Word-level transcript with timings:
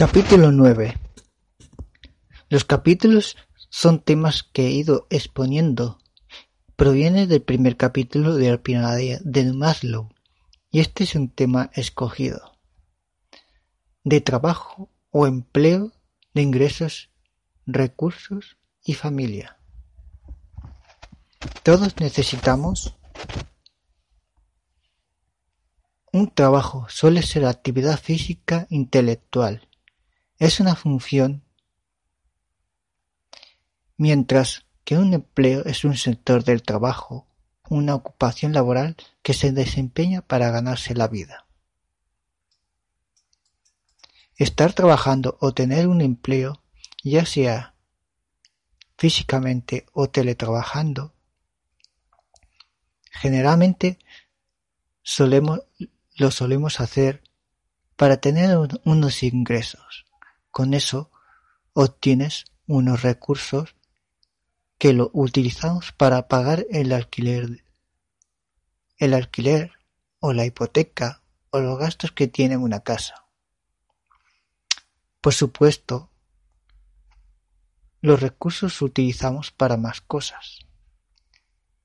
Capítulo 0.00 0.50
9 0.50 0.96
Los 2.48 2.64
capítulos 2.64 3.36
son 3.68 4.00
temas 4.00 4.42
que 4.42 4.66
he 4.66 4.70
ido 4.70 5.06
exponiendo. 5.10 5.98
Proviene 6.74 7.26
del 7.26 7.42
primer 7.42 7.76
capítulo 7.76 8.34
de 8.34 8.50
la 8.50 8.62
pirámide 8.62 9.20
de 9.22 9.52
Maslow 9.52 10.08
y 10.70 10.80
este 10.80 11.04
es 11.04 11.14
un 11.16 11.28
tema 11.28 11.70
escogido. 11.74 12.56
De 14.02 14.22
trabajo 14.22 14.88
o 15.10 15.26
empleo, 15.26 15.92
de 16.32 16.40
ingresos, 16.40 17.10
recursos 17.66 18.56
y 18.82 18.94
familia. 18.94 19.58
Todos 21.62 22.00
necesitamos 22.00 22.96
un 26.10 26.30
trabajo 26.30 26.86
suele 26.88 27.20
ser 27.20 27.44
actividad 27.44 28.00
física 28.00 28.66
intelectual 28.70 29.68
es 30.40 30.58
una 30.58 30.74
función, 30.74 31.44
mientras 33.98 34.64
que 34.84 34.96
un 34.96 35.12
empleo 35.12 35.66
es 35.66 35.84
un 35.84 35.98
sector 35.98 36.44
del 36.44 36.62
trabajo, 36.62 37.28
una 37.68 37.94
ocupación 37.94 38.54
laboral 38.54 38.96
que 39.22 39.34
se 39.34 39.52
desempeña 39.52 40.22
para 40.22 40.50
ganarse 40.50 40.94
la 40.94 41.08
vida. 41.08 41.46
Estar 44.34 44.72
trabajando 44.72 45.36
o 45.42 45.52
tener 45.52 45.86
un 45.86 46.00
empleo, 46.00 46.62
ya 47.04 47.26
sea 47.26 47.74
físicamente 48.96 49.84
o 49.92 50.08
teletrabajando, 50.08 51.12
generalmente 53.12 53.98
lo 56.16 56.30
solemos 56.30 56.80
hacer 56.80 57.22
para 57.96 58.22
tener 58.22 58.56
unos 58.84 59.22
ingresos. 59.22 60.06
Con 60.50 60.74
eso 60.74 61.10
obtienes 61.74 62.46
unos 62.66 63.02
recursos 63.02 63.76
que 64.78 64.92
lo 64.92 65.10
utilizamos 65.12 65.92
para 65.92 66.26
pagar 66.26 66.66
el 66.70 66.92
alquiler, 66.92 67.64
el 68.96 69.14
alquiler 69.14 69.72
o 70.18 70.32
la 70.32 70.46
hipoteca 70.46 71.22
o 71.50 71.60
los 71.60 71.78
gastos 71.78 72.12
que 72.12 72.28
tiene 72.28 72.56
una 72.56 72.80
casa. 72.80 73.26
Por 75.20 75.34
supuesto, 75.34 76.10
los 78.00 78.20
recursos 78.20 78.80
utilizamos 78.82 79.50
para 79.50 79.76
más 79.76 80.00
cosas. 80.00 80.60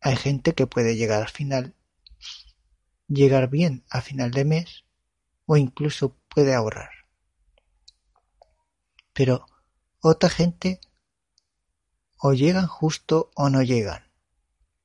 Hay 0.00 0.16
gente 0.16 0.54
que 0.54 0.66
puede 0.66 0.96
llegar 0.96 1.22
al 1.22 1.28
final, 1.28 1.74
llegar 3.06 3.48
bien 3.48 3.84
a 3.88 4.00
final 4.00 4.32
de 4.32 4.44
mes 4.44 4.84
o 5.46 5.56
incluso 5.56 6.16
puede 6.28 6.54
ahorrar 6.54 6.99
pero 9.20 9.44
otra 10.00 10.30
gente 10.30 10.80
o 12.16 12.32
llegan 12.32 12.66
justo 12.66 13.30
o 13.34 13.50
no 13.50 13.62
llegan. 13.62 14.10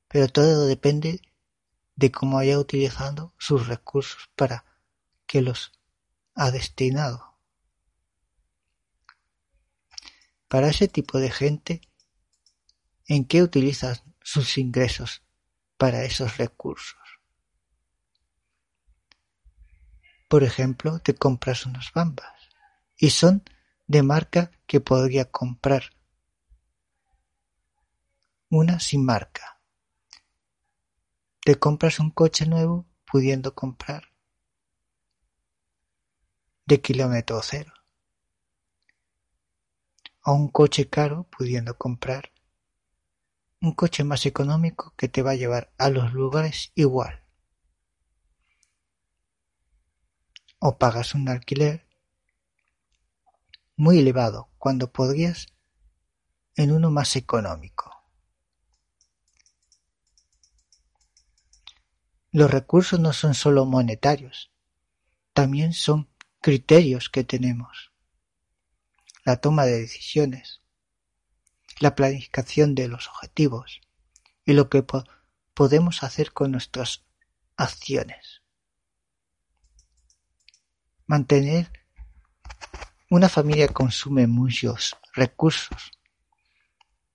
Pero 0.08 0.28
todo 0.28 0.66
depende 0.66 1.22
de 1.94 2.12
cómo 2.12 2.38
haya 2.38 2.58
utilizado 2.58 3.32
sus 3.38 3.66
recursos 3.66 4.28
para 4.36 4.66
que 5.26 5.40
los 5.40 5.72
ha 6.34 6.50
destinado. 6.50 7.38
Para 10.48 10.68
ese 10.68 10.86
tipo 10.86 11.18
de 11.18 11.30
gente, 11.30 11.80
¿en 13.06 13.24
qué 13.24 13.42
utilizan 13.42 13.96
sus 14.22 14.58
ingresos 14.58 15.22
para 15.78 16.04
esos 16.04 16.36
recursos? 16.36 17.00
Por 20.28 20.44
ejemplo, 20.44 20.98
te 20.98 21.14
compras 21.14 21.64
unas 21.64 21.90
bambas 21.94 22.34
y 22.98 23.08
son 23.08 23.42
de 23.86 24.02
marca 24.02 24.50
que 24.66 24.80
podría 24.80 25.30
comprar 25.30 25.92
una 28.48 28.80
sin 28.80 29.04
marca. 29.04 29.60
Te 31.40 31.56
compras 31.56 32.00
un 32.00 32.10
coche 32.10 32.46
nuevo 32.46 32.86
pudiendo 33.04 33.54
comprar 33.54 34.12
de 36.64 36.80
kilómetro 36.80 37.40
cero. 37.42 37.72
O 40.24 40.32
un 40.32 40.48
coche 40.48 40.88
caro 40.88 41.24
pudiendo 41.24 41.78
comprar 41.78 42.32
un 43.60 43.72
coche 43.72 44.02
más 44.04 44.26
económico 44.26 44.92
que 44.96 45.08
te 45.08 45.22
va 45.22 45.32
a 45.32 45.36
llevar 45.36 45.72
a 45.78 45.88
los 45.88 46.12
lugares 46.12 46.72
igual. 46.74 47.24
O 50.58 50.78
pagas 50.78 51.14
un 51.14 51.28
alquiler 51.28 51.85
muy 53.76 53.98
elevado 53.98 54.48
cuando 54.58 54.90
podrías 54.90 55.48
en 56.56 56.72
uno 56.72 56.90
más 56.90 57.14
económico. 57.16 57.92
Los 62.32 62.50
recursos 62.50 62.98
no 63.00 63.12
son 63.12 63.34
solo 63.34 63.64
monetarios, 63.64 64.50
también 65.32 65.72
son 65.72 66.08
criterios 66.40 67.08
que 67.08 67.24
tenemos. 67.24 67.92
La 69.24 69.36
toma 69.38 69.64
de 69.64 69.80
decisiones, 69.80 70.60
la 71.80 71.94
planificación 71.94 72.74
de 72.74 72.88
los 72.88 73.08
objetivos 73.08 73.80
y 74.44 74.52
lo 74.52 74.70
que 74.70 74.84
podemos 75.54 76.02
hacer 76.02 76.32
con 76.32 76.52
nuestras 76.52 77.04
acciones. 77.56 78.42
Mantener 81.06 81.72
una 83.10 83.28
familia 83.28 83.68
consume 83.68 84.26
muchos 84.26 84.96
recursos. 85.12 85.92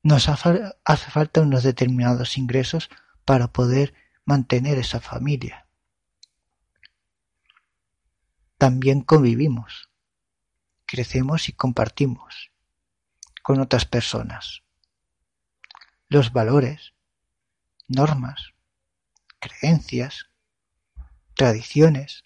Nos 0.03 0.29
hace 0.29 1.11
falta 1.11 1.41
unos 1.41 1.63
determinados 1.63 2.37
ingresos 2.37 2.89
para 3.25 3.47
poder 3.47 3.93
mantener 4.25 4.77
esa 4.77 4.99
familia. 4.99 5.67
También 8.57 9.01
convivimos, 9.01 9.89
crecemos 10.85 11.49
y 11.49 11.53
compartimos 11.53 12.51
con 13.43 13.59
otras 13.59 13.85
personas. 13.85 14.63
Los 16.07 16.31
valores, 16.31 16.93
normas, 17.87 18.53
creencias, 19.39 20.29
tradiciones, 21.35 22.25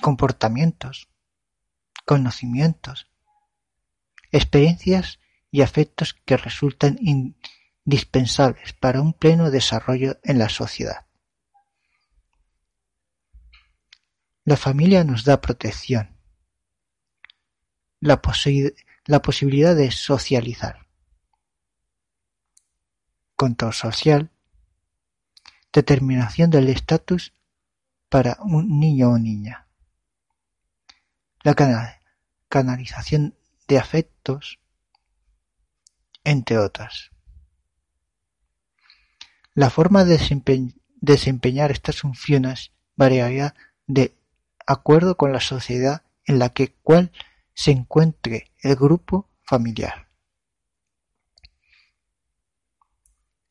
comportamientos, 0.00 1.08
conocimientos, 2.04 3.08
experiencias 4.30 5.18
y 5.50 5.62
afectos 5.62 6.14
que 6.14 6.36
resultan 6.36 6.98
indispensables 7.00 8.72
para 8.72 9.00
un 9.00 9.12
pleno 9.12 9.50
desarrollo 9.50 10.18
en 10.22 10.38
la 10.38 10.48
sociedad. 10.48 11.06
La 14.44 14.56
familia 14.56 15.04
nos 15.04 15.24
da 15.24 15.40
protección, 15.40 16.18
la, 18.00 18.20
posibilidad 18.20 19.74
de 19.74 19.90
socializar, 19.90 20.86
control 23.36 23.72
social, 23.72 24.30
determinación 25.72 26.50
del 26.50 26.68
estatus 26.68 27.32
para 28.10 28.36
un 28.42 28.78
niño 28.78 29.10
o 29.12 29.18
niña 29.18 29.64
la 31.44 32.00
canalización 32.54 33.34
de 33.66 33.80
afectos, 33.80 34.60
entre 36.22 36.56
otras. 36.56 37.10
La 39.54 39.70
forma 39.70 40.04
de 40.04 40.20
desempeñar 41.00 41.72
estas 41.72 42.02
funciones 42.02 42.70
variará 42.94 43.56
de 43.88 44.16
acuerdo 44.68 45.16
con 45.16 45.32
la 45.32 45.40
sociedad 45.40 46.04
en 46.26 46.38
la 46.38 46.50
que 46.50 46.72
cual 46.74 47.10
se 47.54 47.72
encuentre 47.72 48.52
el 48.62 48.76
grupo 48.76 49.28
familiar. 49.42 50.06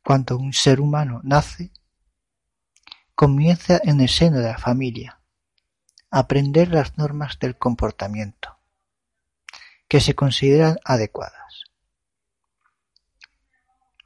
Cuando 0.02 0.38
un 0.38 0.54
ser 0.54 0.80
humano 0.80 1.20
nace, 1.26 1.72
comienza 3.16 3.82
en 3.84 4.00
el 4.00 4.08
seno 4.08 4.38
de 4.38 4.48
la 4.48 4.58
familia 4.58 5.20
aprender 6.10 6.70
las 6.70 6.98
normas 6.98 7.38
del 7.38 7.58
comportamiento 7.58 8.53
que 9.94 10.02
se 10.02 10.16
consideran 10.16 10.80
adecuadas, 10.84 11.66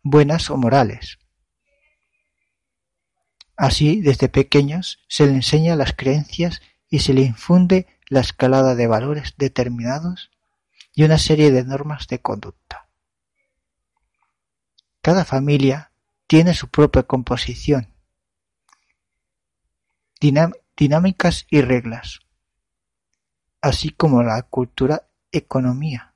buenas 0.03 0.49
o 0.49 0.57
morales. 0.57 1.17
Así, 3.55 4.01
desde 4.01 4.27
pequeños 4.27 4.99
se 5.07 5.27
le 5.27 5.31
enseña 5.31 5.77
las 5.77 5.93
creencias 5.93 6.61
y 6.89 6.99
se 6.99 7.13
le 7.13 7.21
infunde 7.21 7.87
la 8.09 8.19
escalada 8.19 8.75
de 8.75 8.85
valores 8.85 9.35
determinados 9.37 10.29
y 10.93 11.05
una 11.05 11.17
serie 11.17 11.51
de 11.51 11.63
normas 11.63 12.09
de 12.09 12.19
conducta. 12.19 12.89
Cada 15.01 15.23
familia 15.23 15.93
tiene 16.27 16.53
su 16.53 16.67
propia 16.67 17.03
composición, 17.03 17.93
dinámicas 20.19 21.45
y 21.49 21.61
reglas, 21.61 22.19
así 23.61 23.91
como 23.91 24.21
la 24.21 24.41
cultura 24.41 25.06
economía. 25.31 26.13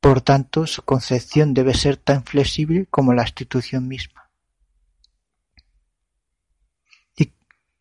Por 0.00 0.20
tanto, 0.20 0.66
su 0.66 0.82
concepción 0.82 1.54
debe 1.54 1.72
ser 1.74 1.96
tan 1.96 2.24
flexible 2.24 2.86
como 2.90 3.14
la 3.14 3.22
institución 3.22 3.88
misma. 3.88 4.30
Y 7.16 7.32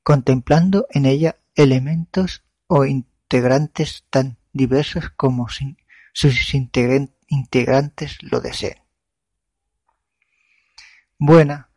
contemplando 0.04 0.88
en 0.90 1.06
ella 1.06 1.36
elementos 1.54 2.44
o 2.68 2.86
integrantes 2.86 4.06
tan 4.10 4.38
diversos 4.54 5.10
como 5.10 5.48
sus 6.14 6.54
integrantes 6.54 8.18
lo 8.22 8.40
deseen. 8.40 8.82
Buena, 11.18 11.70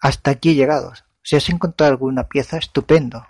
hasta 0.00 0.32
aquí 0.32 0.54
llegados. 0.54 1.04
Si 1.22 1.36
has 1.36 1.48
encontrado 1.48 1.92
alguna 1.92 2.28
pieza, 2.28 2.58
estupendo. 2.58 3.26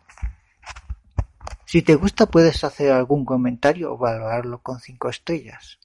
Si 1.75 1.83
te 1.83 1.97
gusta 1.97 2.27
puedes 2.27 2.63
hacer 2.63 2.93
algún 2.93 3.25
comentario 3.25 3.93
o 3.93 3.99
valorarlo 3.99 4.63
con 4.63 4.79
cinco 4.79 5.09
estrellas. 5.09 5.81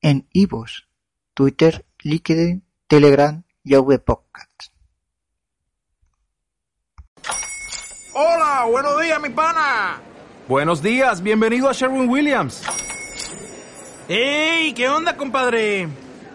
en 0.02 0.28
iVoox, 0.34 0.90
Twitter, 1.34 1.86
LinkedIn, 2.04 2.66
Telegram 2.88 3.46
y 3.64 3.74
Podcast. 4.00 4.74
Hola, 8.14 8.66
buenos 8.70 9.02
días, 9.02 9.22
mi 9.22 9.30
pana. 9.30 10.02
Buenos 10.48 10.82
días, 10.82 11.22
bienvenido 11.22 11.70
a 11.70 11.74
Sherwin 11.74 12.10
Williams. 12.10 12.64
¡Ey! 14.10 14.74
¿Qué 14.74 14.90
onda, 14.90 15.16
compadre? 15.16 15.88